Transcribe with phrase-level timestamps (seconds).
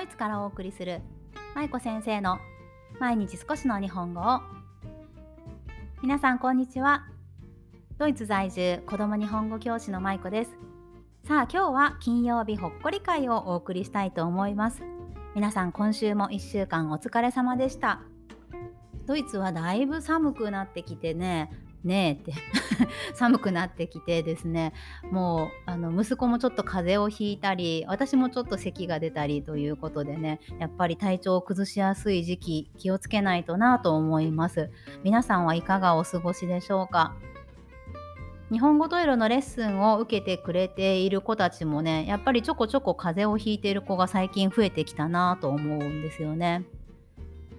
[0.00, 1.02] ドイツからお送りする
[1.54, 2.38] 舞子先生の
[3.00, 4.40] 毎日少しの日本語を。
[6.00, 7.06] 皆さんこんにちは。
[7.98, 10.52] ドイツ在住子供日本語教師の舞子です。
[11.28, 14.80] さあ今日は金曜日ほっこり会をお送りしたいと思います。
[15.34, 18.00] 皆さん今週も1週間お疲れ様でした。
[19.04, 21.50] ドイツはだいぶ寒くなってきてね
[21.84, 22.32] ねえって
[23.14, 24.72] 寒くなってきてですね
[25.10, 34.70] もうあの息子もちょっと風邪をひいたり私もちょっと咳が出たりということでねやっぱり体調を崩しやすい時期気をつけないとなと思います。
[35.04, 37.14] 皆さんはいかがお過ごしでしょうか？
[38.50, 46.64] 日本語トイレのレッスンを受けてくれている子たちもねやっぱりちょこちょこ風邪をひいている子が最近増えてきたなと思うんですよね。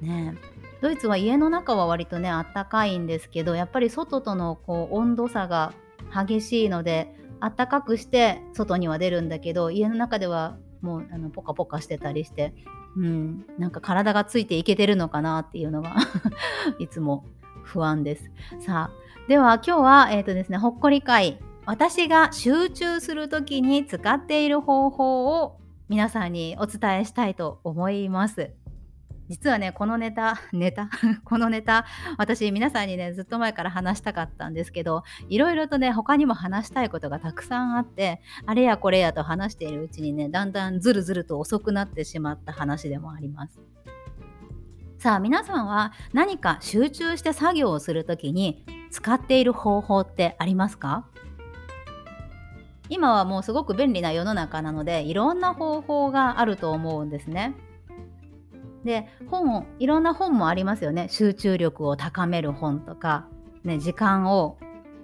[0.01, 0.35] ね
[0.81, 5.73] ドイツは家の中は割とねあったかいんですけどやっぱり外とのこう温度差が
[6.13, 12.53] 激しいのであったかくして外には出るんだけど家の中ではもうあのポカポカしてたりして、
[12.97, 15.95] うん、なんか体がついていけてるのかなっていうのが
[16.79, 17.25] いつも
[17.63, 18.31] 不安です。
[18.59, 25.57] さあでは今日は、えーとですね、ほっこり会私が集中する時に使っている方法を
[25.89, 28.51] 皆さんにお伝えしたいと思います。
[29.31, 30.89] 実はねこのネタネタ？
[31.23, 31.85] このネタ
[32.19, 43.61] 私皆さんにねずっと前から話したかったんですけどいろいろとね他にも話したいことがたくさんあってあれやこれやと話しているうちにねだんだんずるずると遅くなってしまった話でもあります。
[44.99, 51.05] さあ皆さんは何か集中して作業をする時に使っている方法ってありますか？
[52.89, 57.55] 今はもうすごく便利な世の中なのでいろんな方法があると思うんですね。
[58.85, 61.07] で本いろんな本もありますよね。
[61.09, 63.27] 集中力を高める本とか、
[63.63, 64.57] ね、時間を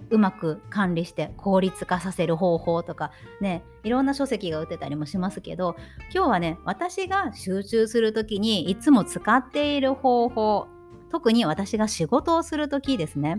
[0.09, 3.11] うまく管理して効率化させる方法とか
[3.42, 5.75] ねいろんな書籍が売ってたりもしますけど
[6.14, 10.67] 今日はね私が集中する時にいつも使っている方法
[11.11, 13.37] 特に私が仕事をする時ですね。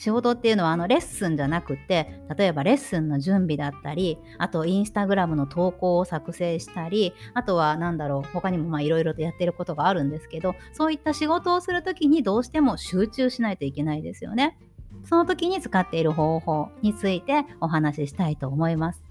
[0.00, 14.58] 仕事っていうのはあのレッスンじゃなくて例えばレッスンの準備だったりあとインスタグラムの投稿を作成したりあとは何だろう他にもいろいろとやってることがあるんですけどそういった仕事をする時にどうしても集中しないといけないですよね。
[15.04, 19.02] その時に使っている方法についてお話ししたいと思います。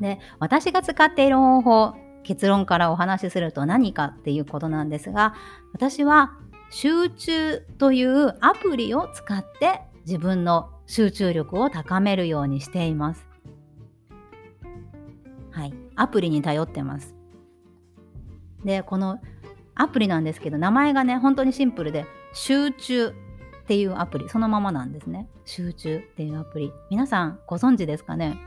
[0.00, 5.34] で私が使っている方法結論からお話しすると何かっていうことなんですが
[5.72, 6.32] 私は
[6.70, 13.26] 集中というアプリを使って自分の集中力を高めるようにしています。
[15.50, 17.14] はい、アプリに頼ってます。
[18.64, 19.20] で、この
[19.74, 23.12] アプリなんですけど、名前がね、本当にシンプルで、集中っ
[23.66, 25.28] ていうアプリ、そのままなんですね。
[25.44, 26.72] 集中っていうアプリ。
[26.90, 28.38] 皆さんご存知ですかね？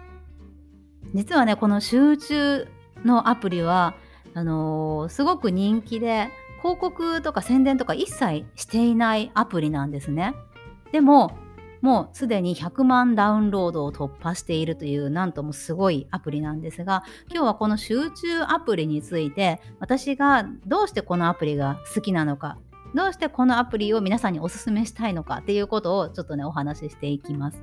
[1.14, 2.68] 実はね、この集中
[3.04, 3.96] のアプリは、
[4.34, 6.30] あのー、すごく人気で、
[6.64, 10.34] 広告とか宣伝とか一切していないアプリなんですね。
[10.94, 11.38] でも
[11.82, 22.58] もうすでに100万ダウンロードを突破しているというなんともすごいアプリなんですが今日はこの集中アプリについて私がどうしてこのアプリが好きなのか
[22.96, 27.62] どうしてこのアプリを皆さんにおすすめしたいのかっていうことをちょっとねお話ししていきます。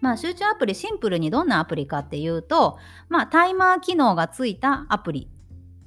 [0.00, 2.76] まあ、集中アプリシンプルにどんなアプリかっていうと、
[3.08, 5.28] まあ、タイマー機能がついたアプリ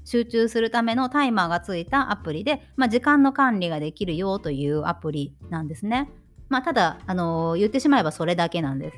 [0.05, 6.09] 集中するためのタイマーがついたアプリで、まあ、時間の管理ができるよというアプリなんですね。
[6.47, 8.97] まあ、ただ、あのー、言ってしまえばそれだけなんです。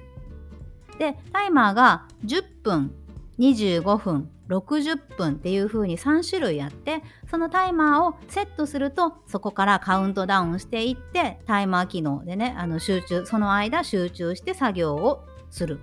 [1.00, 2.94] で、タイマーが10分、
[3.40, 15.80] 25分、60分っていう風に3種類あってそのタイマーをセットするとそこからカウントダウンしていってタイマー機能でねあの集中その間集中して作業をする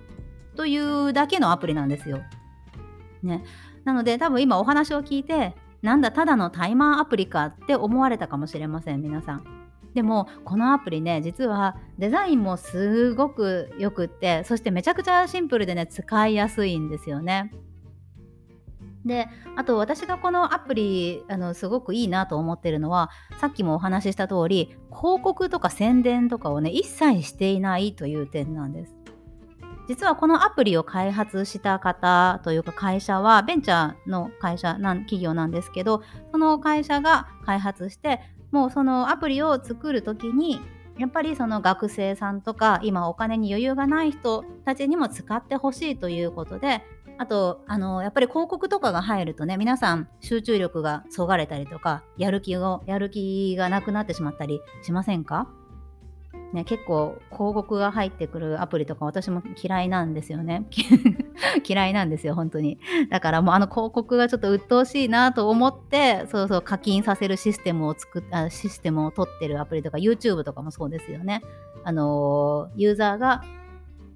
[0.55, 2.21] というだけのアプリなんですよ。
[3.23, 3.43] ね、
[3.85, 9.43] なので多分今お話を聞いてなんだただのタイマーアプリかって思われたかもしれません皆さん。
[9.93, 17.53] でもこのアプリね実はデザインもすごくよくってそしてめちゃくちゃシンプルでね使いやすいんですよね。
[19.05, 28.95] であと私がこのアプリあのすごくいいなと思ってるのはさっきもお話しした通り広告とか宣伝とかをね一切していないという点なんです。
[29.87, 36.01] 実はこのアプリを開発した方というか会社はベンチャーの会社なん企業なんですけど
[36.31, 38.21] その会社が開発して
[38.51, 40.59] もうそのアプリを作る時に
[40.97, 46.83] やっぱりその学生さんとか今お金に余裕がない人たちにも使ってほしいということで
[47.17, 55.47] あとあのやっぱり広告とかが入るとね皆さん集中力がそがれたりとかやる気をやる気がなくなってしまったりしませんか？
[56.55, 60.65] ね、結構広告が入ってくるアプリとか私も嫌いなんですよね。
[61.67, 62.79] 嫌いなんですよ、本当に。
[63.11, 71.41] だからもうあの広告がちょっと鬱陶しいなと思って、そうそう課金させるシステムを作っシステムを取ってるアプリとか YouTube とかもそうですよね。
[71.83, 73.43] あの、ユーザーが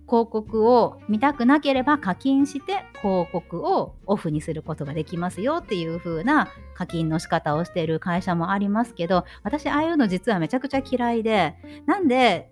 [0.10, 11.54] 広告を見たくなければ課金して広告をオフにすることができますよっていう風な課金の仕方をしている会社もありますけど私ああいうの実はめちゃくちゃ嫌いで
[11.86, 12.50] なんで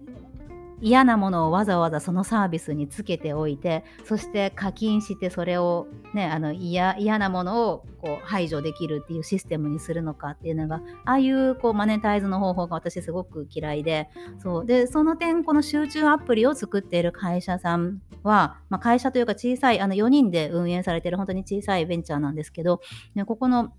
[0.79, 14.65] 嫌なものをわざわざそのサービスにつけておいてそして課金してそれをねあの嫌なものをこう排除できるっていうシステムにするのかっていうのがああいうこうマネタイズの方法が私すごく嫌いでそう。
[14.65, 22.81] でその点この集中アプリを作っている会社さんは、まあ、会社というか小さいあの4人で運営されている本当に小さいベンチャーなんですけど、
[23.15, 23.73] ね、ここの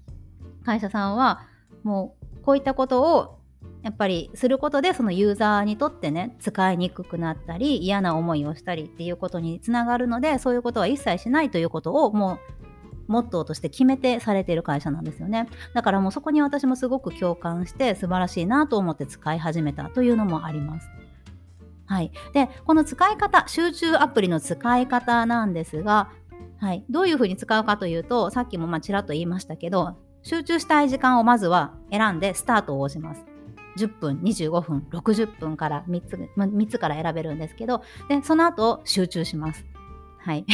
[0.65, 1.47] 会社さんは
[1.85, 3.38] もうこういったことを
[3.82, 12.38] やっぱりすることでそのユーザーにとってね使いにくくなったり嫌な思いをしたりっていうことにつながるのでそういうことは一切しないということをもう
[13.08, 15.49] モットーとして決めてされている会社なんですよね。
[15.75, 20.88] だからもうそこに私もすごく共感して素晴らしいなと思って使い始めたというのもあります。
[21.87, 26.11] はい、でこの使い方集中アプリの使い方なんですが、
[26.58, 33.38] はい、どういうふうに使うかというとさっきもまあちらっと言いましたけど集中したい時間をまずは選んでスタートを押します。
[33.78, 39.64] 10分25分60分から3つま ,3 つから選べるんですけどでその後集中します。
[40.19, 40.44] はい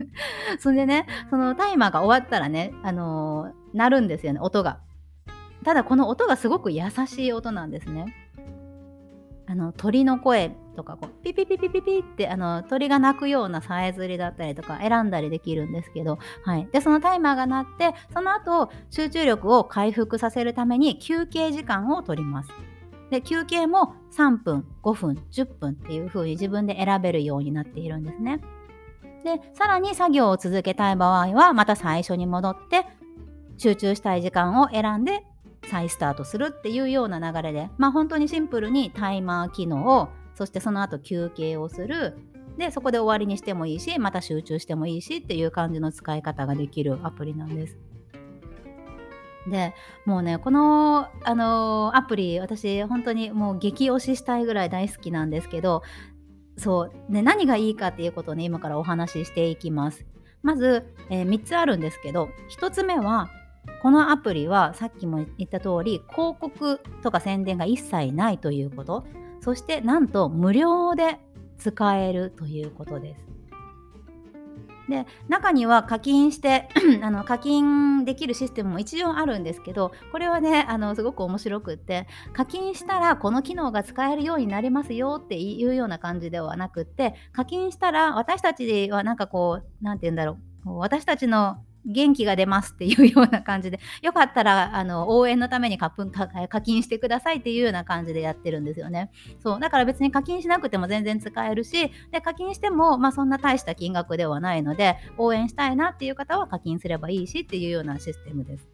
[0.58, 4.80] そんでねそのタイマーが終わったらね、あのー、鳴るんですよね音が。
[5.64, 8.23] ただこの音がすごく優しい音なんですね。
[9.54, 22.50] あの鳥の声とかこうピピピピピピってあの鳥が鳴くようなさえずりだったりとか選んだりできるんですけど、はい、でそのタイマーが鳴ってその後集中力を回復させるために休憩時間を取ります。
[23.10, 28.40] で休憩も3分5分10分っていう風に自分で選べるようになっているんですね。
[29.22, 32.86] でさらに作業を続けたい場合はまた最初に戻って
[33.56, 35.24] 集中したい時間を選んで
[35.74, 42.16] 再スタートするっていうような流れで、まあ、本当にシンプルにタイマー機能をそしてその後休憩をする
[42.56, 47.76] でそこで終わりにしてもいいしまた集中してもいいしっていう感じの使い方ができるアプリなんです。
[49.50, 49.74] で
[50.06, 55.82] もうねこの、あのー、アプリ私本当にもう激推ししたいぐらい大好きなんですけど
[56.56, 60.06] そう、ね、何がいいかっていうことをね今からお話ししていきます。
[60.42, 62.28] まず、えー、3つあるんですけど
[62.60, 63.28] 1つ目は
[63.84, 69.04] このアプリはさっきも言った通り広告とか宣伝が一切ないということ
[69.42, 71.18] そしてなんと無料で
[71.58, 73.20] 使えるということです。
[74.88, 76.70] で中には課金して
[77.02, 95.90] あの課金できるシステムも一応あるんですけどこれはねあのすごく面白くって課金したらこの機能が使えるようになりますよっていうような感じではなくって課金したら私たちはなんかこう何て言うんだろう私たちの元気が出ますっていうような感じで、よかったらあの応援のために課
[96.62, 99.10] 金してくださいっていうような感じでやってるんですよね。
[99.42, 108.68] そうだから別に課金しなくても全然使えるし、で課金しても、まあ、そんな大した金額ではないので、応援したいなっていう方は課金すればいいしっていうようなシステムです。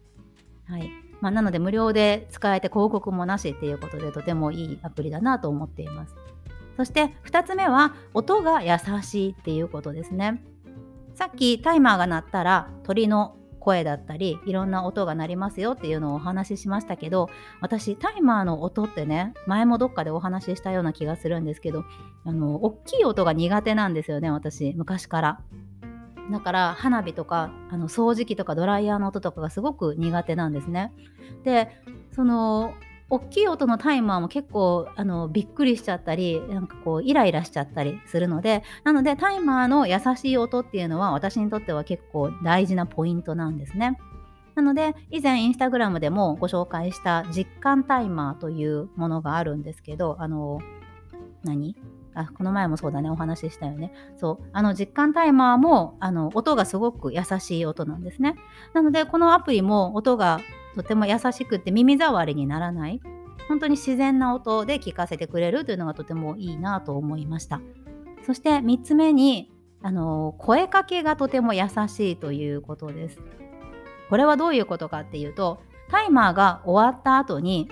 [0.67, 6.15] はいまあ、なので無料で使えて広告もなしっていうことでとてもいいアプリだなと思っています。
[6.77, 10.41] そして2つ目は音が優しいっていうことですね。
[11.15, 17.29] さっきタイマーが鳴ったら鳥の声だったりいろんな音が鳴りますよっていうのをお話ししましたけど
[17.61, 21.85] 私タイマーの音ってね前もどっかでお話ししたような気がするんですけど
[22.25, 25.41] あの大きい音が苦手なんですよね私昔から。
[26.31, 30.93] だから花火とかあの掃除機とかドライヤーの音とかがすごく苦手なんですね。
[31.43, 31.69] で
[32.13, 32.73] その
[33.11, 43.99] 大きい音のタイマーも結構あのびっくりしちゃったりなんかこうイライラしちゃったりするのでなのでタイマーの優しい音っていうのは私にとっては結構大事なポイントなんですね。
[44.55, 50.59] なので以前インスタグラムでもご紹介した実感タイマーというものがあるんですけどあの
[51.43, 51.75] 何？
[52.13, 53.09] あこの前もそうだね。
[53.09, 53.93] お話ししたよね。
[54.17, 54.49] そう。
[54.53, 58.35] あの実感タイマーもあの音がすごく優しい音なんですね。
[58.73, 60.39] なのでこのアプリも音が
[60.75, 63.01] とても優しくて耳障りにならない
[63.47, 67.61] 本当に自然な音で聞かせてくれるというのがとてもいいなと思いました。
[68.25, 69.51] そして3つ目に
[69.81, 73.19] あの声かけがとても優しいということです。
[74.09, 77.69] これはどういうことかっていうとタイマーが終わった後に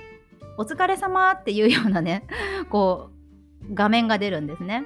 [0.58, 2.25] お疲れ様っていうようなね
[2.69, 3.18] こう
[3.74, 4.86] 画面が出るんですね。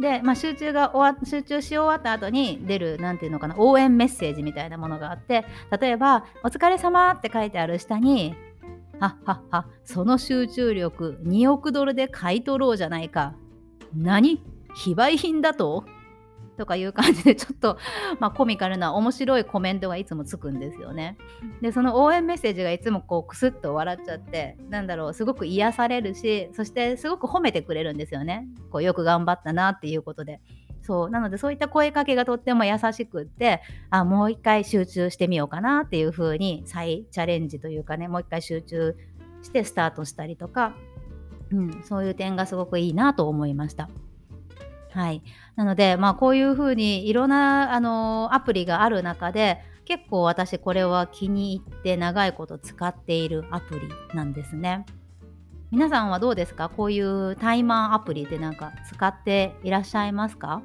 [0.00, 5.44] で、まあ、集中が終わ集中し終わった後に出る何ていうのかな応援メッセージみたいなものがあって
[5.80, 8.34] 例えば「お疲れ様って書いてある下に
[8.98, 13.34] 「はっはっは、その集中力2億ドルで買い取ろうじゃないか。
[13.94, 14.42] 何？
[14.74, 15.84] 非売品だと？
[16.56, 17.78] とかいう感じでちょっと、
[18.20, 21.16] まあ、コミカルな面白いコメントがいつもつくんですよね。
[21.60, 28.48] でその応援メッセージがいつもこうクスッと笑っちゃってなんだろうすごく癒されるしそしてすごく褒めてくれるんですよね。
[28.70, 30.40] こうよく頑張ったなっていうことで。
[30.84, 38.94] そうなのでそういった声かけがとっても優しくってあもう一回集中してみようかなっていう風に再チャレンジというかねもう一回集中
[39.40, 40.74] してスタートしたりとか、
[41.50, 43.88] うん、そういう点がすごくいいなと思いました。
[44.94, 45.22] はい、
[45.56, 54.86] なので、まあ、こういうふうにいろんなあのアプリがある中で結構私これは気に入って長いこと使っているアプリなんですね。
[55.72, 56.68] 皆さんはどうですか？
[56.68, 60.62] こういうタイマーアプリでなんか使っていらっしゃいますか？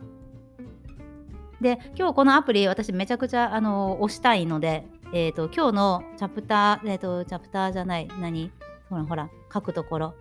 [1.59, 8.51] で今日このアプリ私めちゃくちゃあの押したいので、えーと、今日のチャプター、えーと、チャプターじゃない何？
[8.91, 10.13] ほらほら書くところ。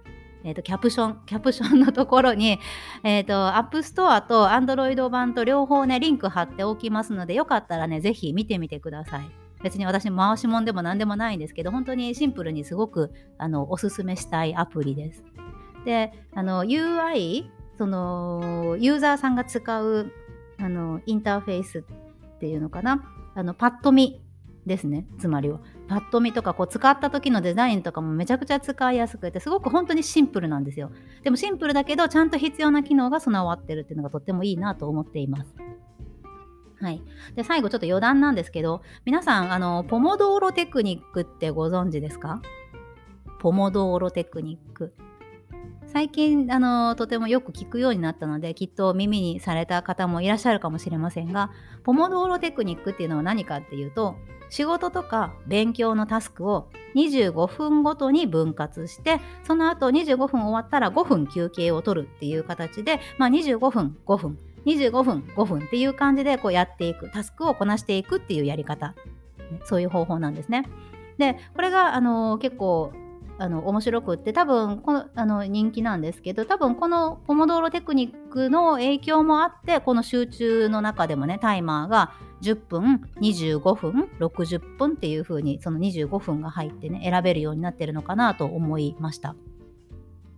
[0.48, 2.58] えーと、キャプション、キャプションのところに、
[3.04, 9.30] えっ、ー、と、 App Store と Android 版と両方ね、リンク貼っておきますので、よかったらね、ぜひ見てみてください。
[9.62, 15.22] 別に私、回しもんでも何でもないんですけど、本当にシンプルにすごくあのおすすめしたいアプリです。
[15.84, 20.10] で、あの UI、そのユーザーさんが使う
[20.58, 24.20] あのインターフェースっていうのかな、あのパッと見
[24.68, 25.58] ですねつまりは。
[25.88, 30.92] パッと見とかこう使った時のデザインとかもめちゃくちゃ使いやすくてすごく本当にシンプルなんですよ。
[31.24, 35.54] でもシンプルだけどちゃんと必要な機能が備わってるっていうのがとってもいいなと思っています。
[36.80, 37.02] はい、
[37.34, 42.40] で最後ちょっと余談なんですけど皆さんあのポモドーロテクニックってご存知ですか？
[43.40, 44.94] ポモドーロテクニック。
[45.92, 51.50] 最近あのとてもよく聞くようになったのできっと耳にされた方もいらっしゃるかもしれませんが
[51.82, 54.16] ポモドーロテクニックっていうのは何かっていうと
[54.50, 68.94] 仕事とか勉強のタスクを25分ごとに分割してその後25分終わったら5分休憩を取るっていう形で、まあ、25分5分25分5分っていう感じでこうやっていくタスクをこなしていくっていうやり方
[69.64, 70.68] そういう方法なんですね。
[71.16, 72.92] でこれがあの結構
[73.40, 89.36] あの面白くって多分このあの人気なんですけど多分このポモドーロテクニックの影響もあってこの集中の中でもねタイマーが10分25分60分っていう風にその25分が入ってね選べるようになってるのかなと思いました。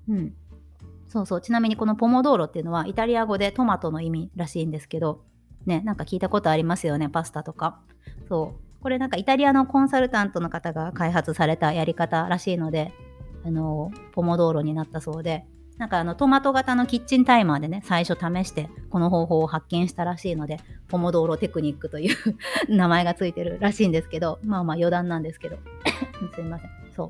[0.09, 0.35] うん。
[1.09, 1.41] そうそう。
[1.41, 5.23] ちなみにこのポモドーロっていうのはイタリア語でトマトの意味らしいんですけど
[5.67, 7.81] ねなんか聞いたことありますよねパスタとか。
[8.29, 8.70] そう。
[8.83, 12.93] これなんかイタリアのコンサルタントの方が開発されたやり方らしいので、
[13.45, 15.45] あの、ポモドーロになったそうで、
[15.81, 22.17] なんかあのトマト型のキッチンタイマーでね、最初試してこの方法を発見したらしいので、ポモドーロテクニックという
[22.69, 25.57] 名前がついてるらしいんですけど、まあまあ余談なんですけど、
[26.35, 26.71] すいません。
[26.95, 27.07] そ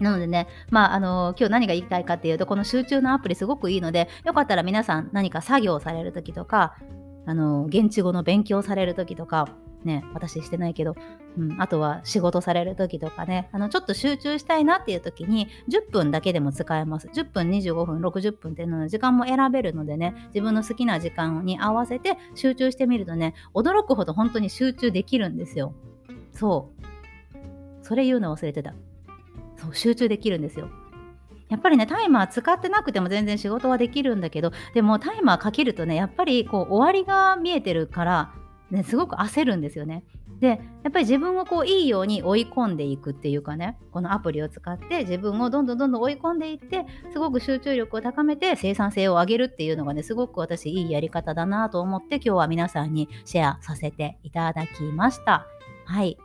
[0.00, 0.02] う。
[0.04, 6.76] なのでね、まあ、あの今日何が言いたいかっていうと、この集中のアプリすごくいいので、よかったら皆さん何か作業されるときとか、
[7.24, 9.48] あの現地語の勉強されるときとか、
[9.84, 10.96] ね、私してないけど、
[11.38, 17.08] うん、あとは仕事される時とかね、あのちょっと集中したいなっていう時に10分だけでも使えます。
[17.08, 25.74] 10分、25分、60分っていうのの時間も選べるのでね、自分の好きな時間に合わせて集中してみるとね、驚くほど本当に集中できるんですよ。
[26.32, 26.78] そう。
[27.82, 28.74] それ言うの忘れてた。
[29.56, 30.68] そう、集中できるんですよ。
[31.48, 38.34] やっぱりね、タイマー使ってなくても全然仕事はできるんだけど、でもタイマーかけるとね、やっぱりこう終わりが見えてるから、
[38.70, 40.04] ね、すごく焦るんですよね。
[40.40, 40.54] でや
[40.90, 55.46] っぱり自分をこういいように追い込んでいくっていうかねこのアプリを使って自分をどんどんどんどん追い込んでいってすごく集中力を高めて生産性を上げるっていうのがねすごく私いいやり方だなと思って今日は皆さんにシェアさせていただきました。
[55.84, 56.16] はい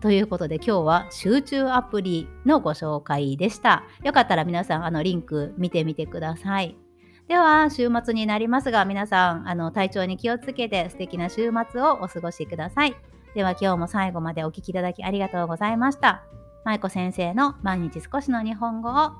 [0.00, 3.84] ということで今日は集中アプリのご紹介でした。
[4.02, 6.89] よかったら皆さんあのリンク見てみてください。
[7.30, 12.96] では、週末になりますが、皆さん、あの体調に気をつけて素敵な週末をお過ごしください。
[13.36, 16.24] では、今日も最後までお聴きいただきありがとうございました。
[16.64, 19.12] 舞子先生の毎日少しの日本語を、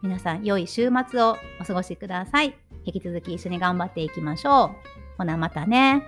[0.00, 2.56] 皆さん、良い週末をお過ごしください。
[2.86, 4.70] 引き続き一緒に頑張っていきましょう。
[5.18, 6.04] ほな、またね。